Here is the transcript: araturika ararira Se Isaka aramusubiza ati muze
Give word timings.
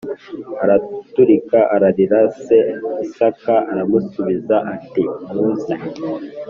araturika 0.63 1.59
ararira 1.75 2.19
Se 2.43 2.57
Isaka 3.05 3.55
aramusubiza 3.71 4.55
ati 4.75 5.03
muze 5.33 5.75